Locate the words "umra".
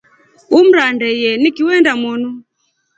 0.59-0.83